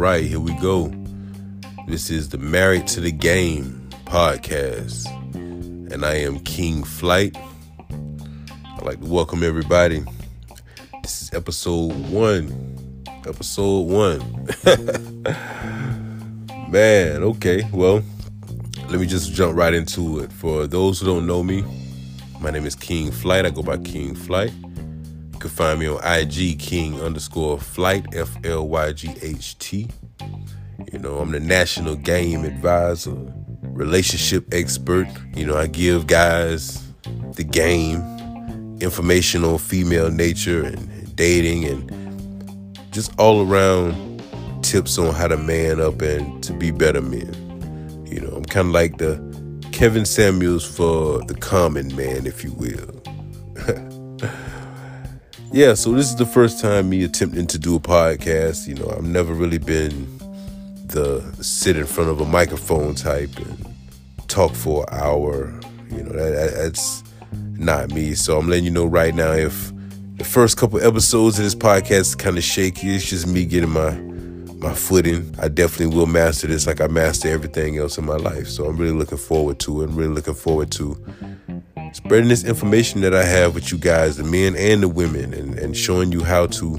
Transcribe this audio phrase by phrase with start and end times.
[0.00, 0.90] right, here we go.
[1.86, 7.36] This is the Married to the Game podcast, and I am King Flyght.
[7.90, 10.02] I'd like to welcome everybody.
[11.02, 13.04] This is episode one.
[13.26, 14.20] Episode one.
[16.70, 18.02] Man, okay, well,
[18.88, 20.32] let me just jump right into it.
[20.32, 21.62] For those who don't know me,
[22.40, 23.44] my name is King Flyght.
[23.44, 24.54] I go by King Flyght.
[24.62, 29.88] You can find me on IG, King underscore Flyght, F L Y G H T.
[30.92, 33.14] You know, I'm the national game advisor,
[33.62, 35.06] relationship expert.
[35.34, 36.82] You know, I give guys
[37.34, 38.00] the game,
[38.80, 44.22] information on female nature and dating, and just all around
[44.62, 48.06] tips on how to man up and to be better men.
[48.06, 49.20] You know, I'm kind of like the
[49.72, 53.00] Kevin Samuels for the common man, if you will.
[55.52, 58.66] yeah, so this is the first time me attempting to do a podcast.
[58.66, 60.19] You know, I've never really been
[60.90, 63.66] the sit in front of a microphone type and
[64.28, 65.58] talk for an hour.
[65.90, 68.14] You know, that, that's not me.
[68.14, 69.72] So I'm letting you know right now if
[70.16, 73.92] the first couple episodes of this podcast kind of shaky, it's just me getting my
[74.60, 75.34] my footing.
[75.40, 78.46] I definitely will master this like I master everything else in my life.
[78.48, 79.84] So I'm really looking forward to it.
[79.88, 81.02] I'm really looking forward to
[81.92, 85.58] spreading this information that I have with you guys, the men and the women, and,
[85.58, 86.78] and showing you how to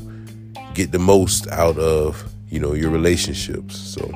[0.73, 3.77] get the most out of, you know, your relationships.
[3.77, 4.11] So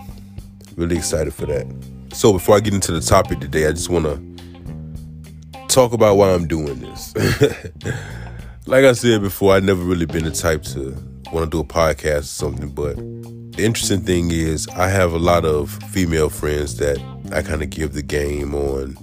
[0.76, 1.66] really excited for that.
[2.14, 6.34] So before I get into the topic today, I just want to talk about why
[6.34, 7.16] I'm doing this.
[8.68, 10.96] like I said before, I've never really been the type to
[11.32, 12.96] want to do a podcast or something, but
[13.56, 17.00] the interesting thing is I have a lot of female friends that
[17.32, 18.98] I kind of give the game on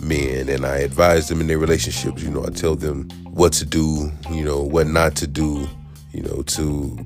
[0.00, 2.22] men and I advise them in their relationships.
[2.22, 5.68] You know, I tell them what to do, you know, what not to do,
[6.12, 6.98] you know, to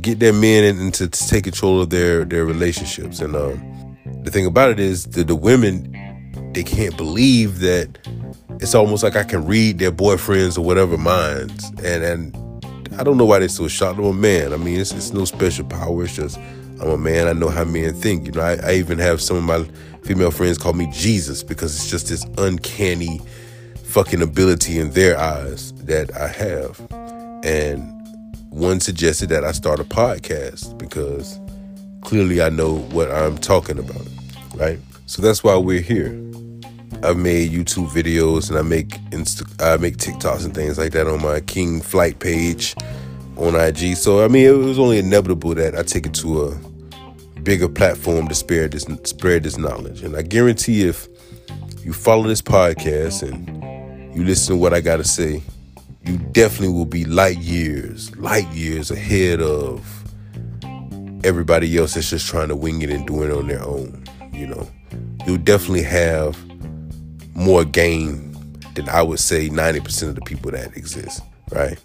[0.00, 3.20] get their men and to, take control of their their relationships.
[3.20, 5.92] And um, the thing about it is that the women
[6.52, 7.98] they can't believe that
[8.60, 12.36] it's almost like I can read their boyfriends or whatever minds and and
[12.98, 13.98] I don't know why they're so shocked.
[13.98, 14.54] I'm a man.
[14.54, 16.04] I mean, it's, it's no special power.
[16.04, 16.38] It's just
[16.80, 17.28] I'm a man.
[17.28, 18.26] I know how men think.
[18.26, 19.64] You know, I, I even have some of my
[20.02, 23.20] female friends call me Jesus because it's just this uncanny
[23.84, 26.80] fucking ability in their eyes that I have.
[27.44, 27.95] And
[28.50, 31.38] one suggested that I start a podcast because
[32.02, 34.06] clearly I know what I'm talking about,
[34.54, 34.78] right?
[35.06, 36.08] So that's why we're here.
[37.02, 41.06] I've made YouTube videos and I make Insta- I make TikToks and things like that
[41.06, 42.74] on my King Flyght page
[43.36, 43.96] on IG.
[43.96, 48.28] So I mean, it was only inevitable that I take it to a bigger platform
[48.28, 50.02] to spread this spread this knowledge.
[50.02, 51.06] And I guarantee if
[51.84, 55.42] you follow this podcast and you listen to what I got to say,
[56.06, 60.04] you definitely will be light years, light years ahead of
[61.24, 64.04] everybody else that's just trying to wing it and doing it on their own.
[64.32, 64.68] You know,
[65.26, 66.38] you'll definitely have
[67.34, 68.32] more game
[68.74, 71.82] than I would say 90% of the people that exist, right?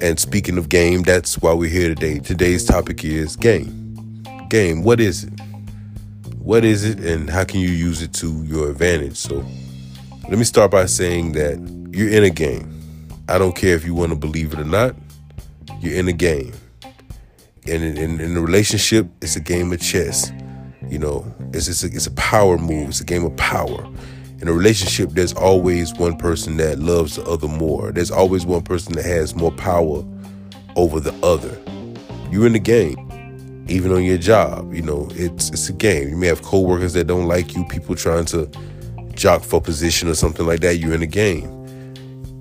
[0.00, 2.20] And speaking of game, that's why we're here today.
[2.20, 4.22] Today's topic is game.
[4.48, 5.32] Game, what is it?
[6.38, 9.16] What is it and how can you use it to your advantage?
[9.16, 9.44] So
[10.28, 11.58] let me start by saying that
[11.92, 12.77] you're in a game.
[13.28, 14.96] I don't care if you want to believe it or not,
[15.80, 16.52] you're in a game.
[17.66, 20.32] And in, in, in a relationship, it's a game of chess.
[20.88, 23.86] You know, it's, it's, a, it's a power move, it's a game of power
[24.40, 27.90] in a relationship, there's always one person that loves the other more.
[27.90, 30.04] There's always one person that has more power
[30.76, 31.58] over the other.
[32.30, 33.04] You're in the game.
[33.68, 36.08] Even on your job, you know, it's it's a game.
[36.08, 38.48] You may have coworkers that don't like you, people trying to
[39.14, 40.76] jock for position or something like that.
[40.76, 41.57] You're in the game.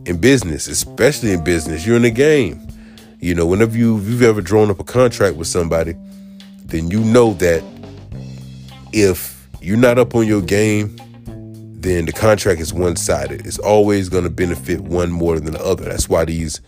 [0.07, 2.65] In business, especially in business, you're in the game.
[3.19, 5.95] You know, whenever you, you've ever drawn up a contract with somebody,
[6.63, 7.61] then you know that
[8.93, 10.95] if you're not up on your game,
[11.81, 13.45] then the contract is one sided.
[13.45, 15.83] It's always going to benefit one more than the other.
[15.83, 16.61] That's why these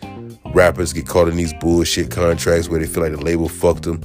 [0.54, 4.02] rappers get caught in these bullshit contracts where they feel like the label fucked them.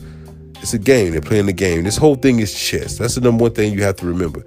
[0.61, 1.11] It's a game.
[1.11, 1.83] They're playing the game.
[1.83, 2.97] This whole thing is chess.
[2.97, 4.45] That's the number one thing you have to remember.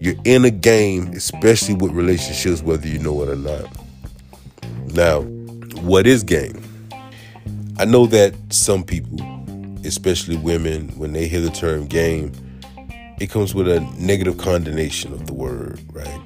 [0.00, 3.87] You're in a game, especially with relationships, whether you know it or not.
[4.94, 5.22] Now,
[5.82, 6.62] what is game?
[7.78, 9.18] I know that some people,
[9.84, 12.32] especially women, when they hear the term game,
[13.20, 16.20] it comes with a negative condemnation of the word, right?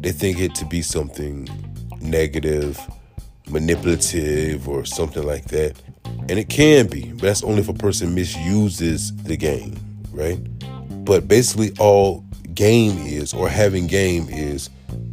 [0.00, 1.48] They think it to be something
[2.00, 2.78] negative,
[3.48, 5.80] manipulative, or something like that.
[6.04, 9.76] And it can be, but that's only if a person misuses the game,
[10.10, 10.38] right?
[11.04, 14.68] But basically, all game is, or having game is,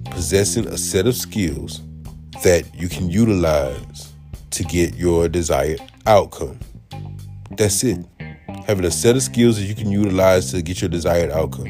[0.05, 1.81] possessing a set of skills
[2.43, 4.13] that you can utilize
[4.51, 6.59] to get your desired outcome.
[7.51, 8.05] That's it
[8.69, 11.67] having a set of skills that you can utilize to get your desired outcome.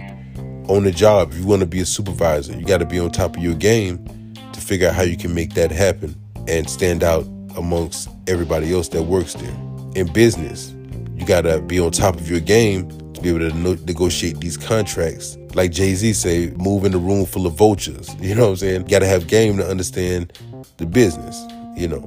[0.68, 3.10] On the job, if you want to be a supervisor, you got to be on
[3.10, 4.06] top of your game
[4.51, 6.13] to figure out how you can make that happen
[6.50, 7.24] and stand out
[7.56, 9.56] amongst everybody else that works there.
[9.95, 10.75] In business,
[11.16, 13.56] you got to be on top of your game to be able to
[13.86, 15.38] negotiate these contracts.
[15.56, 18.16] Like Jay Z say, move in a room full of vultures.
[18.19, 18.81] You know what I'm saying?
[18.81, 20.34] You got to have game to understand
[20.78, 21.42] the business.
[21.75, 22.06] You know,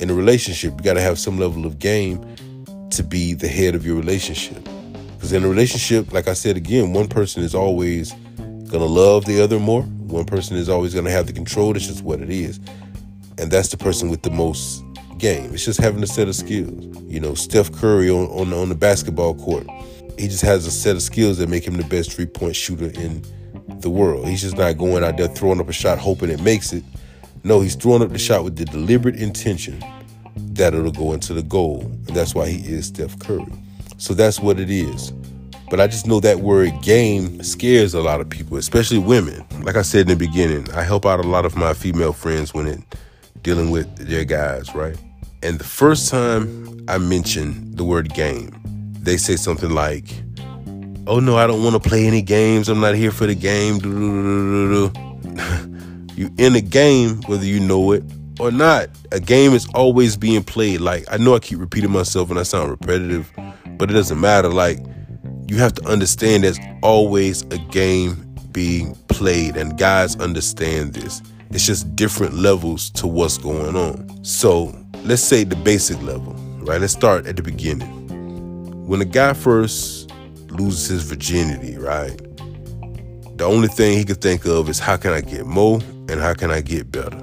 [0.00, 2.24] in a relationship, you got to have some level of game
[2.90, 4.62] to be the head of your relationship.
[5.14, 8.12] Because in a relationship, like I said again, one person is always
[8.68, 9.82] gonna love the other more.
[9.82, 11.72] One person is always gonna have the control.
[11.72, 12.60] That's just what it is.
[13.38, 14.84] And that's the person with the most
[15.18, 15.54] game.
[15.54, 16.84] It's just having a set of skills.
[17.08, 19.66] You know, Steph Curry on, on, on the basketball court,
[20.18, 22.90] he just has a set of skills that make him the best three point shooter
[23.00, 23.24] in
[23.80, 24.28] the world.
[24.28, 26.84] He's just not going out there throwing up a shot hoping it makes it.
[27.42, 29.82] No, he's throwing up the shot with the deliberate intention
[30.36, 31.82] that it'll go into the goal.
[31.82, 33.46] And that's why he is Steph Curry.
[33.98, 35.12] So that's what it is.
[35.70, 39.44] But I just know that word game scares a lot of people, especially women.
[39.62, 42.54] Like I said in the beginning, I help out a lot of my female friends
[42.54, 42.80] when it
[43.42, 44.96] dealing with their guys, right?
[45.42, 48.50] And the first time I mentioned the word game,
[49.04, 50.04] they say something like,
[51.06, 52.68] "Oh no, I don't want to play any games.
[52.68, 53.74] I'm not here for the game."
[56.16, 58.04] you in a game whether you know it
[58.40, 58.88] or not.
[59.12, 60.80] A game is always being played.
[60.80, 63.30] Like I know I keep repeating myself and I sound repetitive,
[63.78, 64.48] but it doesn't matter.
[64.48, 64.78] Like
[65.46, 71.22] you have to understand there's always a game being played and guys understand this.
[71.50, 74.24] It's just different levels to what's going on.
[74.24, 74.74] So
[75.04, 76.80] let's say the basic level, right?
[76.80, 78.03] Let's start at the beginning.
[78.86, 80.10] When a guy first
[80.50, 82.16] loses his virginity, right?
[83.38, 86.34] The only thing he could think of is how can I get more and how
[86.34, 87.22] can I get better?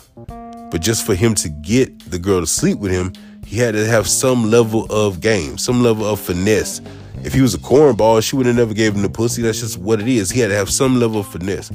[0.71, 3.13] But just for him to get the girl to sleep with him,
[3.45, 6.81] he had to have some level of game, some level of finesse.
[7.23, 9.43] If he was a cornball, she would have never gave him the pussy.
[9.43, 10.31] That's just what it is.
[10.31, 11.69] He had to have some level of finesse.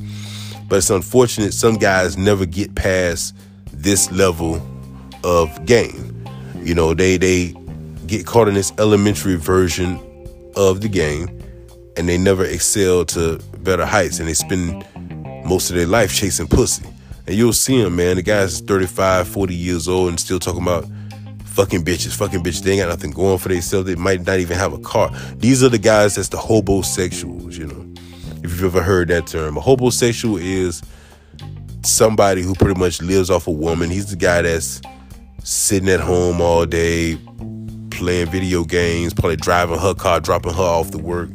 [0.69, 3.37] But it's unfortunate some guys never get past
[3.73, 4.61] this level
[5.23, 6.25] of game.
[6.56, 7.55] You know, they they
[8.06, 10.00] get caught in this elementary version
[10.56, 11.29] of the game
[11.97, 14.85] and they never excel to better heights and they spend
[15.47, 16.87] most of their life chasing pussy.
[17.26, 18.17] And you'll see them, man.
[18.17, 20.87] The guy's 35, 40 years old and still talking about
[21.44, 22.62] fucking bitches, fucking bitches.
[22.62, 23.87] They ain't got nothing going for themselves.
[23.87, 25.11] They might not even have a car.
[25.37, 27.87] These are the guys that's the hobosexuals, you know
[28.47, 29.56] if you've ever heard that term.
[29.56, 30.82] A hobosexual is
[31.82, 33.91] somebody who pretty much lives off a woman.
[33.91, 34.81] He's the guy that's
[35.43, 37.19] sitting at home all day,
[37.96, 41.28] playing video games, probably driving her car, dropping her off to work.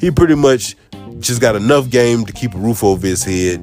[0.00, 0.76] He pretty much
[1.20, 3.60] just got enough game to keep a roof over his head,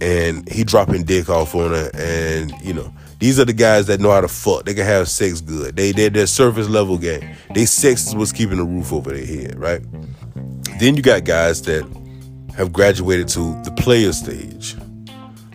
[0.00, 1.90] and he dropping dick off on her.
[1.94, 4.64] And you know, these are the guys that know how to fuck.
[4.64, 5.76] They can have sex good.
[5.76, 7.36] They they're, they're surface level game.
[7.54, 9.80] They sex is what's keeping the roof over their head, right?
[10.78, 11.84] Then you got guys that
[12.56, 14.76] have graduated to the player stage,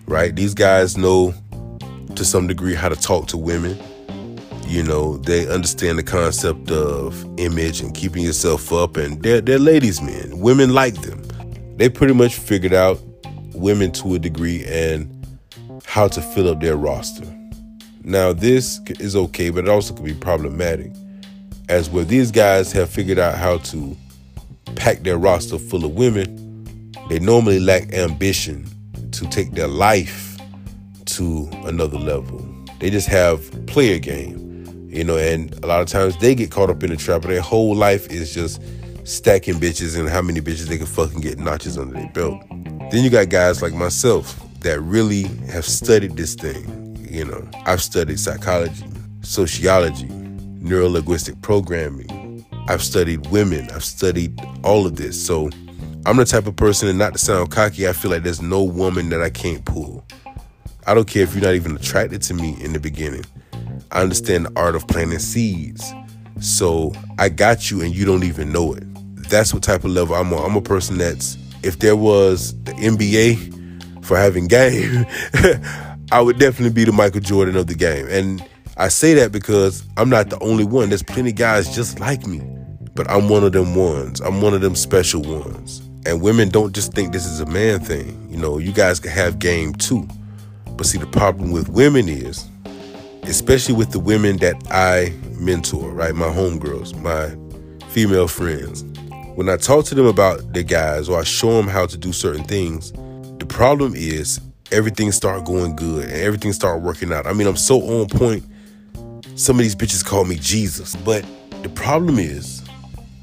[0.06, 0.36] right?
[0.36, 1.34] These guys know
[2.16, 3.78] to some degree how to talk to women.
[4.68, 9.60] You know, they understand the concept of image and keeping yourself up, and they're, they're
[9.60, 10.40] ladies' men.
[10.40, 11.24] Women like them.
[11.78, 13.00] They pretty much figured out
[13.54, 15.14] women to a degree and
[15.86, 17.26] how to fill up their roster.
[18.04, 20.92] Now, this is okay, but it also could be problematic,
[21.70, 23.96] as where these guys have figured out how to
[24.76, 26.48] pack their roster full of women
[27.10, 28.66] they normally lack ambition
[29.14, 30.38] to take their life
[31.06, 32.46] to another level.
[32.80, 34.47] They just have player game,
[34.88, 37.22] you know, and a lot of times they get caught up in the trap.
[37.24, 38.62] Their whole life is just
[39.04, 42.42] stacking bitches and how many bitches they can fucking get notches under their belt.
[42.92, 46.98] Then you got guys like myself that really have studied this thing.
[47.10, 48.86] You know, I've studied psychology,
[49.22, 52.46] sociology, neurolinguistic programming.
[52.68, 53.70] I've studied women.
[53.72, 55.26] I've studied all of this.
[55.26, 55.50] So
[56.06, 58.64] I'm the type of person, and not to sound cocky, I feel like there's no
[58.64, 60.06] woman that I can't pull.
[60.86, 63.26] I don't care if you're not even attracted to me in the beginning.
[63.92, 65.94] I understand the art of planting seeds.
[66.40, 68.84] So I got you and you don't even know it.
[69.30, 70.52] That's what type of level I'm on.
[70.52, 75.06] I'm a person that's, if there was the NBA for having game,
[76.12, 78.08] I would definitely be the Michael Jordan of the game.
[78.10, 78.46] And
[78.78, 80.90] I say that because I'm not the only one.
[80.90, 82.42] There's plenty of guys just like me.
[82.94, 84.22] But I'm one of them ones.
[84.22, 85.82] I'm one of them special ones.
[86.06, 88.28] And women don't just think this is a man thing.
[88.30, 90.08] You know, you guys can have game too.
[90.78, 92.48] But see, the problem with women is,
[93.28, 96.16] especially with the women that I mentor, right?
[96.16, 97.36] My homegirls, my
[97.90, 98.84] female friends.
[99.36, 102.12] When I talk to them about the guys or I show them how to do
[102.12, 102.92] certain things,
[103.40, 104.40] the problem is
[104.72, 107.28] everything start going good and everything start working out.
[107.28, 108.44] I mean, I'm so on point.
[109.36, 111.24] Some of these bitches call me Jesus, but
[111.62, 112.64] the problem is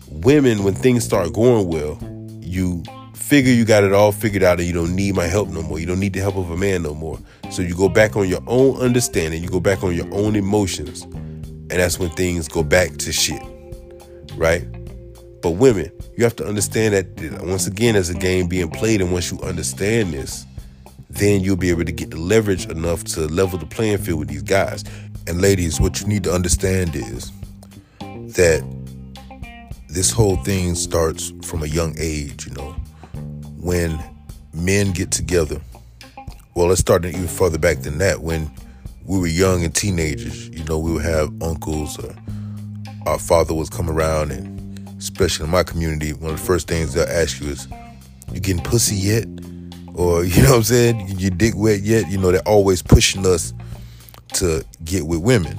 [0.08, 1.98] women, when things start going well,
[2.40, 2.82] you
[3.14, 5.78] figure you got it all figured out and you don't need my help no more.
[5.78, 7.18] You don't need the help of a man no more.
[7.50, 11.02] So you go back on your own understanding, you go back on your own emotions,
[11.02, 13.42] and that's when things go back to shit.
[14.36, 14.66] Right?
[15.40, 19.12] But women, you have to understand that once again, as a game being played, and
[19.12, 20.46] once you understand this,
[21.10, 24.28] then you'll be able to get the leverage enough to level the playing field with
[24.28, 24.84] these guys.
[25.26, 27.30] And ladies, what you need to understand is
[28.00, 28.64] that
[29.88, 32.74] this whole thing starts from a young age, you know.
[33.64, 33.98] When
[34.52, 35.58] men get together,
[36.54, 38.20] well, let's start even further back than that.
[38.20, 38.50] When
[39.06, 42.14] we were young and teenagers, you know, we would have uncles or
[43.06, 46.92] our father was come around and especially in my community, one of the first things
[46.92, 47.66] they'll ask you is,
[48.30, 49.26] You getting pussy yet?
[49.94, 51.18] Or, you know what I'm saying?
[51.18, 52.10] Your dick wet yet?
[52.10, 53.54] You know, they're always pushing us
[54.34, 55.56] to get with women.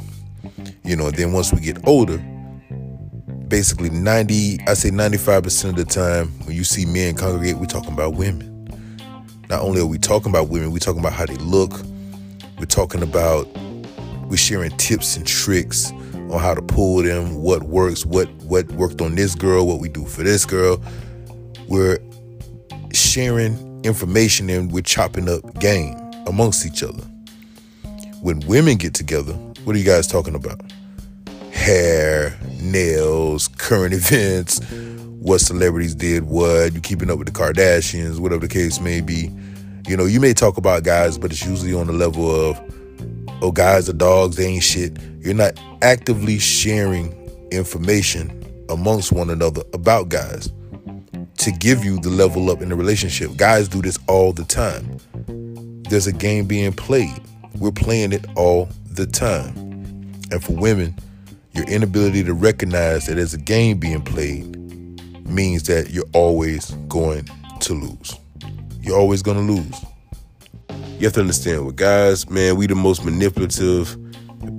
[0.83, 2.23] You know, then once we get older,
[3.49, 7.93] basically 90, I say 95% of the time when you see men congregate, we're talking
[7.93, 8.51] about women.
[9.49, 11.71] Not only are we talking about women, we're talking about how they look.
[12.57, 13.47] We're talking about,
[14.27, 19.01] we're sharing tips and tricks on how to pull them, what works, what what worked
[19.01, 20.81] on this girl, what we do for this girl.
[21.67, 21.99] We're
[22.93, 27.03] sharing information and we're chopping up game amongst each other.
[28.21, 29.33] When women get together,
[29.63, 30.61] what are you guys talking about?
[31.65, 32.37] hair,
[32.71, 34.59] nails, current events,
[35.25, 39.31] what celebrities did what, you keeping up with the Kardashians, whatever the case may be.
[39.87, 42.59] You know, you may talk about guys, but it's usually on the level of,
[43.41, 44.97] oh, guys are dogs, they ain't shit.
[45.19, 47.13] You're not actively sharing
[47.51, 50.51] information amongst one another about guys
[51.37, 53.35] to give you the level up in the relationship.
[53.37, 54.99] Guys do this all the time.
[55.89, 57.21] There's a game being played.
[57.59, 59.55] We're playing it all the time.
[60.31, 60.95] And for women,
[61.55, 64.55] your inability to recognize that as a game being played
[65.27, 67.27] means that you're always going
[67.61, 68.15] to lose.
[68.81, 69.85] You're always going to lose.
[70.99, 73.97] You have to understand with guys, man, we the most manipulative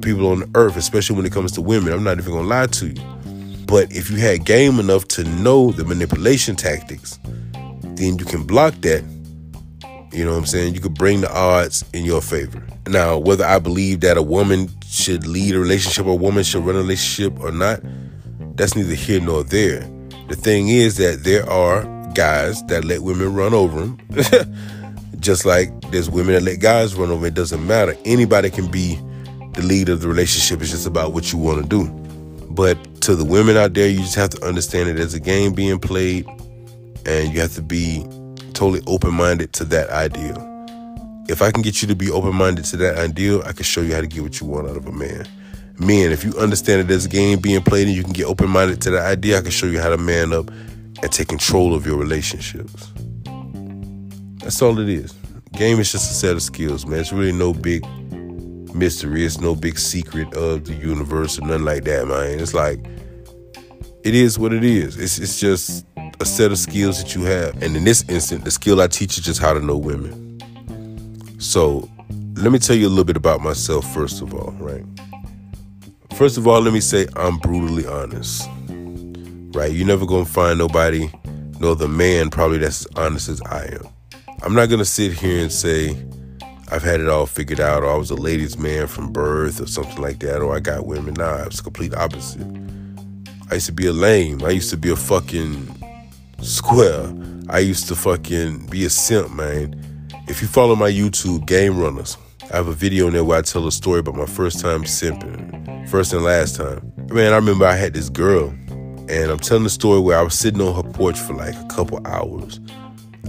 [0.03, 1.93] people on the earth, especially when it comes to women.
[1.93, 3.17] I'm not even going to lie to you.
[3.67, 7.19] But if you had game enough to know the manipulation tactics,
[7.83, 9.03] then you can block that.
[10.17, 10.75] You know what I'm saying?
[10.75, 12.63] You could bring the odds in your favor.
[12.87, 16.65] Now, whether I believe that a woman should lead a relationship or a woman should
[16.65, 17.81] run a relationship or not,
[18.57, 19.81] that's neither here nor there.
[20.29, 21.83] The thing is that there are
[22.15, 24.57] guys that let women run over them.
[25.21, 27.27] Just like there's women that let guys run over.
[27.27, 27.95] It doesn't matter.
[28.07, 28.99] Anybody can be
[29.53, 30.63] the lead of the relationship.
[30.63, 31.89] It's just about what you want to do.
[32.51, 35.53] But to the women out there, you just have to understand that there's a game
[35.53, 36.27] being played,
[37.05, 38.07] and you have to be
[38.57, 40.35] totally open minded to that idea
[41.29, 43.81] if I can get you to be open minded to that ideal, I can show
[43.81, 45.27] you how to get what you want out of a man.
[45.79, 48.49] Men, if you understand that there's a game being played and you can get open
[48.49, 51.75] minded to that idea, I can show you how to man up and take control
[51.75, 52.93] of your relationships.
[54.39, 55.13] That's all it is.
[55.53, 57.01] Game is just a set of skills, man.
[57.01, 57.85] It's really no big
[58.75, 59.25] mystery.
[59.25, 62.39] It's no big secret of the universe or nothing like that, man.
[62.39, 62.79] It's like
[64.05, 64.97] it is what it is.
[64.97, 65.85] It's it's just
[66.27, 67.63] set of skills that you have.
[67.63, 70.39] And in this instant, the skill I teach is just how to know women.
[71.39, 71.89] So,
[72.35, 74.85] let me tell you a little bit about myself, first of all, right?
[76.15, 78.49] First of all, let me say I'm brutally honest,
[79.55, 79.73] right?
[79.73, 81.11] You're never gonna find nobody,
[81.61, 83.89] no other man probably that's as honest as I am.
[84.43, 85.97] I'm not gonna sit here and say
[86.71, 89.67] I've had it all figured out, or I was a ladies' man from birth, or
[89.67, 91.15] something like that, or I got women.
[91.15, 92.47] Nah, it's complete opposite.
[93.51, 94.43] I used to be a lame.
[94.43, 95.69] I used to be a fucking
[96.41, 97.13] square.
[97.49, 99.83] I used to fucking be a simp, man.
[100.29, 102.17] If you follow my YouTube, Game Runners,
[102.53, 104.85] I have a video in there where I tell a story about my first time
[104.85, 106.93] simping, first and last time.
[107.09, 110.39] Man, I remember I had this girl, and I'm telling the story where I was
[110.39, 112.61] sitting on her porch for like a couple hours.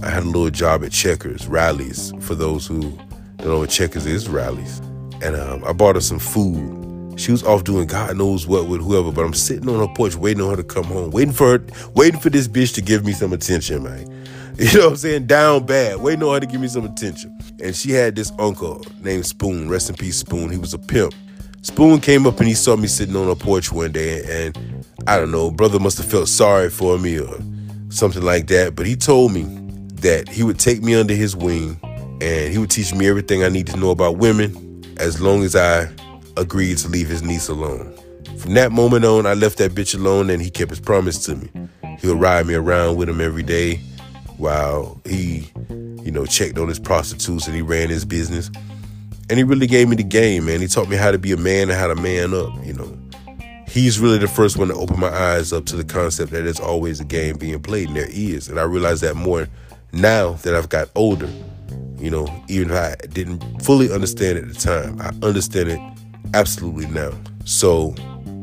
[0.02, 2.12] I had a little job at Checkers, Rally's.
[2.20, 2.80] for those who
[3.38, 4.78] don't know what Checkers is, Rally's.
[5.22, 6.77] And um, I bought her some food.
[7.18, 10.14] She was off doing God knows what with whoever, but I'm sitting on her porch
[10.14, 13.04] waiting on her to come home, waiting for her, waiting for this bitch to give
[13.04, 14.14] me some attention, man.
[14.58, 15.26] You know what I'm saying?
[15.28, 17.38] Down bad, waiting on her to give me some attention.
[17.62, 20.50] And she had this uncle named Spoon, rest in peace, Spoon.
[20.50, 21.14] He was a pimp.
[21.62, 25.16] Spoon came up and he saw me sitting on a porch one day, and I
[25.16, 27.38] don't know, brother must have felt sorry for me or
[27.88, 28.74] something like that.
[28.74, 29.44] But he told me
[30.00, 31.78] that he would take me under his wing
[32.20, 35.54] and he would teach me everything I need to know about women as long as
[35.54, 35.88] I
[36.38, 37.94] agreed to leave his niece alone.
[38.38, 41.36] From that moment on, I left that bitch alone and he kept his promise to
[41.36, 41.48] me.
[41.98, 43.76] He would ride me around with him every day
[44.36, 48.50] while he, you know, checked on his prostitutes and he ran his business.
[49.28, 50.60] And he really gave me the game, man.
[50.60, 52.96] He taught me how to be a man and how to man up, you know.
[53.68, 56.60] he's really the first one to open my eyes up to the concept that there's
[56.60, 58.48] always a game being played, and there is.
[58.48, 59.48] And I realize that more
[59.92, 61.28] now that I've got older.
[61.98, 65.97] You know, even if I didn't fully understand at the time, I understand it
[66.34, 67.10] absolutely now.
[67.44, 67.94] So,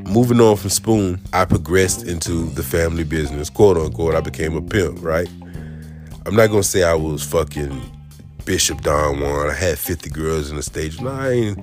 [0.05, 4.15] moving on from Spoon, I progressed into the family business, quote unquote.
[4.15, 5.29] I became a pimp, right?
[6.25, 7.91] I'm not gonna say I was fucking
[8.45, 9.49] Bishop Don Juan.
[9.49, 10.99] I had 50 girls in the stage.
[11.01, 11.59] No, I ain't.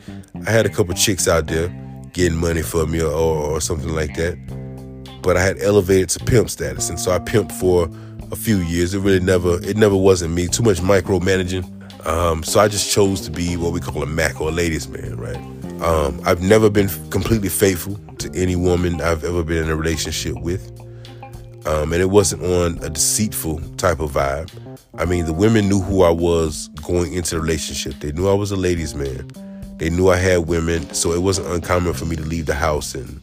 [0.46, 1.68] I had a couple chicks out there
[2.12, 4.36] getting money for me or, or something like that.
[5.22, 7.88] But I had elevated to pimp status, and so I pimped for
[8.32, 8.94] a few years.
[8.94, 10.48] It really never, it never wasn't me.
[10.48, 12.06] Too much micromanaging.
[12.06, 14.88] Um, so I just chose to be what we call a Mac or a ladies
[14.88, 15.51] man, right?
[15.82, 20.40] Um, I've never been completely faithful to any woman I've ever been in a relationship
[20.40, 20.70] with.
[21.66, 24.50] Um, and it wasn't on a deceitful type of vibe.
[24.94, 27.94] I mean, the women knew who I was going into the relationship.
[28.00, 29.28] They knew I was a ladies' man.
[29.78, 32.94] They knew I had women, so it wasn't uncommon for me to leave the house
[32.94, 33.20] and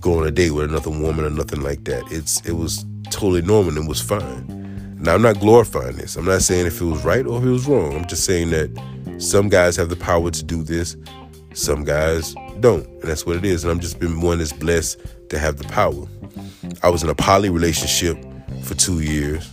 [0.00, 2.04] go on a date with another woman or nothing like that.
[2.10, 4.96] It's it was totally normal and it was fine.
[5.00, 6.14] Now, I'm not glorifying this.
[6.14, 7.96] I'm not saying if it was right or if it was wrong.
[7.96, 8.70] I'm just saying that
[9.18, 10.96] some guys have the power to do this,
[11.54, 12.86] some guys don't.
[12.86, 13.64] And that's what it is.
[13.64, 16.06] And I'm just been one that's blessed to have the power.
[16.82, 18.16] I was in a poly relationship
[18.62, 19.50] for two years.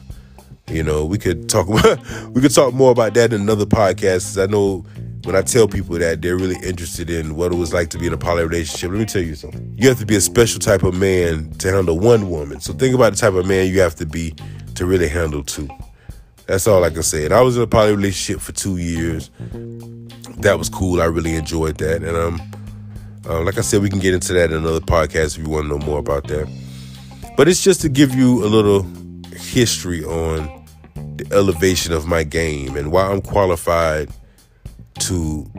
[0.68, 1.68] You know, we could talk
[2.29, 4.41] we could talk more about that in another podcast.
[4.41, 4.86] I know
[5.25, 8.08] when I tell people that they're really interested in what it was like to be
[8.08, 9.74] in a poly relationship, let me tell you something.
[9.77, 12.62] You have to be a special type of man to handle one woman.
[12.62, 14.36] So think about the type of man you have to be
[14.75, 15.68] to really handle two.
[16.46, 17.25] That's all I can say.
[17.25, 19.29] And I was in a poly relationship for two years.
[20.38, 21.01] That was cool.
[21.01, 22.03] I really enjoyed that.
[22.03, 22.41] And um,
[23.27, 25.65] uh, like I said, we can get into that in another podcast if you want
[25.65, 26.48] to know more about that.
[27.36, 28.83] But it's just to give you a little
[29.33, 30.65] history on
[31.15, 34.09] the elevation of my game and why I'm qualified
[35.00, 35.50] to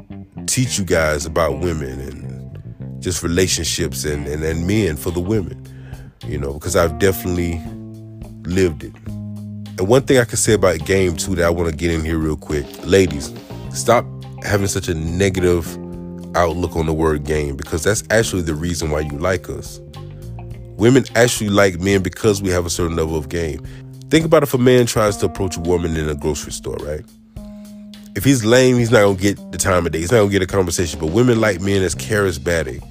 [0.47, 5.67] teach you guys about women and just relationships and, and, and men for the women.
[6.27, 7.61] You know, because I've definitely
[8.45, 8.95] lived it.
[9.07, 12.05] And one thing I can say about game too that I want to get in
[12.05, 13.33] here real quick, ladies,
[13.73, 14.05] stop
[14.43, 15.67] having such a negative
[16.37, 19.81] outlook on the word game because that's actually the reason why you like us.
[20.77, 23.61] Women actually like men because we have a certain level of game.
[24.09, 27.05] Think about if a man tries to approach a woman in a grocery store, right?
[28.17, 30.01] If he's lame, he's not gonna get the time of day.
[30.01, 30.99] He's not gonna get a conversation.
[30.99, 32.83] But women like men as charismatic,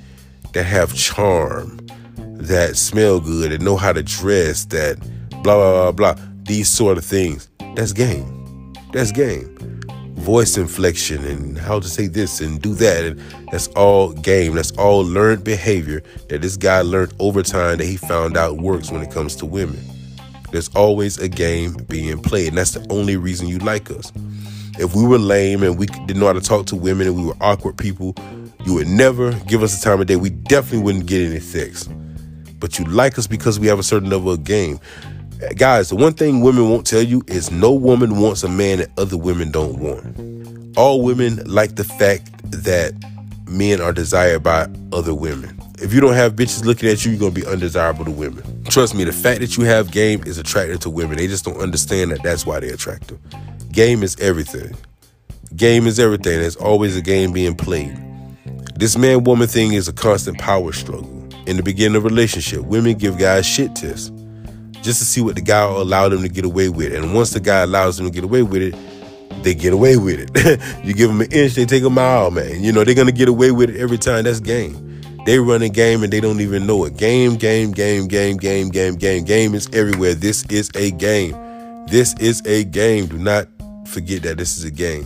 [0.54, 1.80] that have charm,
[2.18, 5.00] that smell good, and know how to dress, that
[5.44, 6.24] blah, blah, blah, blah.
[6.44, 7.50] These sort of things.
[7.76, 8.74] That's game.
[8.92, 9.56] That's game.
[10.20, 13.06] Voice inflection and how to say this and do that.
[13.06, 13.20] And
[13.52, 14.56] that's all game.
[14.56, 18.92] That's all learned behavior that this guy learned over time that he found out works
[18.92, 19.80] when it comes to women.
[20.52, 22.50] There's always a game being played.
[22.50, 24.12] And that's the only reason you like us.
[24.78, 27.26] If we were lame and we didn't know how to talk to women and we
[27.26, 28.16] were awkward people,
[28.66, 30.16] you would never give us the time of day.
[30.16, 31.90] We definitely wouldn't get any sex.
[32.60, 34.80] But you like us because we have a certain level of game
[35.56, 38.90] guys, the one thing women won't tell you is no woman wants a man that
[38.98, 40.78] other women don't want.
[40.78, 42.94] All women like the fact that
[43.48, 45.58] men are desired by other women.
[45.82, 48.64] If you don't have bitches looking at you, you're gonna be undesirable to women.
[48.66, 51.18] Trust me, the fact that you have game is attractive to women.
[51.18, 53.18] They just don't understand that that's why they're attractive.
[53.72, 54.76] Game is everything.
[55.56, 56.40] Game is everything.
[56.40, 57.98] There's always a game being played.
[58.76, 61.16] This man woman thing is a constant power struggle.
[61.46, 64.12] In the beginning of a relationship, women give guys shit tests
[64.82, 66.94] just to see what the guy allowed them to get away with.
[66.94, 68.76] And once the guy allows them to get away with it,
[69.44, 70.62] they get away with it.
[70.86, 72.64] you give them an inch, they take a mile, man.
[72.64, 74.24] You know, they're gonna get away with it every time.
[74.24, 74.90] That's game.
[75.26, 76.98] They run a game and they don't even know it.
[76.98, 80.16] Game, game, game, game, game, game, game, game is everywhere.
[80.16, 81.36] This is a game.
[81.88, 83.08] This is a game.
[83.08, 83.48] Do not
[83.86, 85.06] forget that this is a game.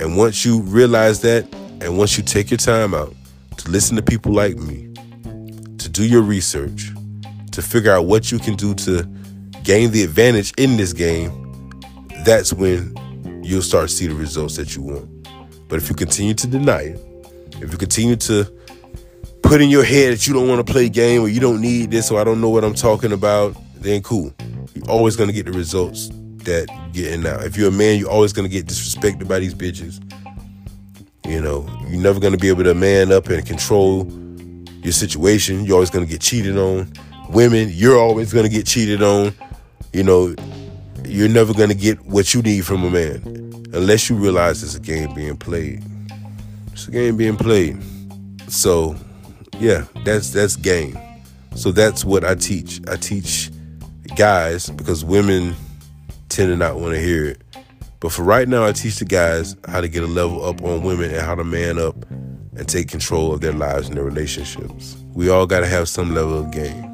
[0.00, 1.46] And once you realize that,
[1.80, 3.14] and once you take your time out
[3.58, 4.92] to listen to people like me,
[5.78, 6.91] to do your research,
[7.52, 9.06] to figure out what you can do to
[9.62, 11.30] gain the advantage in this game,
[12.24, 12.94] that's when
[13.42, 15.08] you'll start to see the results that you want.
[15.68, 17.00] But if you continue to deny it,
[17.60, 18.44] if you continue to
[19.42, 21.90] put in your head that you don't want to play game or you don't need
[21.90, 24.32] this or I don't know what I'm talking about, then cool.
[24.74, 26.08] You're always gonna get the results
[26.44, 27.38] that you're getting now.
[27.40, 30.00] If you're a man, you're always gonna get disrespected by these bitches.
[31.26, 34.10] You know, you're never gonna be able to man up and control
[34.82, 35.64] your situation.
[35.64, 36.92] You're always gonna get cheated on
[37.32, 39.34] women, you're always going to get cheated on.
[39.92, 40.34] You know,
[41.04, 44.74] you're never going to get what you need from a man unless you realize it's
[44.74, 45.82] a game being played.
[46.72, 47.82] It's a game being played.
[48.48, 48.96] So,
[49.58, 50.98] yeah, that's that's game.
[51.54, 52.80] So that's what I teach.
[52.88, 53.50] I teach
[54.16, 55.54] guys because women
[56.28, 57.42] tend to not want to hear it.
[58.00, 60.82] But for right now, I teach the guys how to get a level up on
[60.82, 64.96] women and how to man up and take control of their lives and their relationships.
[65.12, 66.91] We all got to have some level of game.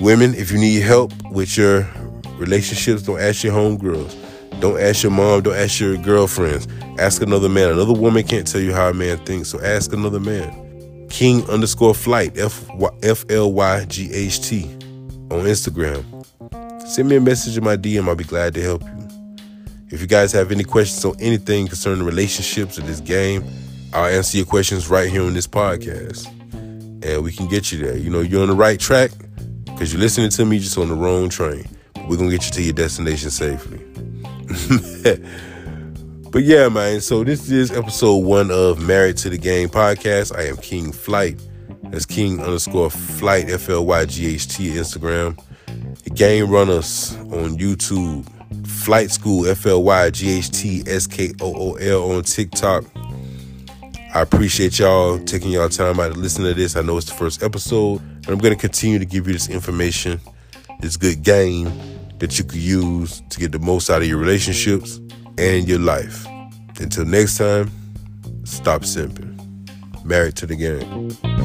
[0.00, 1.88] Women, if you need help with your
[2.36, 4.14] relationships, don't ask your homegirls.
[4.60, 5.42] Don't ask your mom.
[5.42, 6.68] Don't ask your girlfriends.
[6.98, 7.70] Ask another man.
[7.70, 11.08] Another woman can't tell you how a man thinks, so ask another man.
[11.08, 14.64] King underscore Flyght, F L Y G H T
[15.30, 16.04] on Instagram.
[16.86, 18.06] Send me a message in my DM.
[18.08, 19.08] I'll be glad to help you.
[19.88, 23.44] If you guys have any questions on anything concerning relationships or this game,
[23.94, 26.26] I'll answer your questions right here on this podcast.
[27.04, 27.96] And we can get you there.
[27.96, 29.10] You know, you're on the right track
[29.76, 31.66] because you're listening to me just on the wrong train.
[31.92, 33.76] But we're going to get you to your destination safely.
[36.30, 37.02] but yeah, man.
[37.02, 40.34] So this is episode one of Married to the Game podcast.
[40.34, 41.38] I am King Flyght.
[41.90, 45.38] That's King underscore Flyght, F L Y G H T, Instagram.
[46.14, 48.26] Game Runners on YouTube.
[48.66, 52.84] Flyght Skool, F L Y G H T S K O O L on TikTok.
[54.14, 56.76] I appreciate y'all taking y'all time out to listen to this.
[56.76, 59.48] I know it's the first episode, and I'm going to continue to give you this
[59.48, 60.20] information,
[60.80, 61.70] this good game
[62.18, 64.98] that you could use to get the most out of your relationships
[65.38, 66.26] and your life.
[66.80, 67.70] Until next time,
[68.44, 69.34] stop simping.
[70.04, 71.35] Married to the game.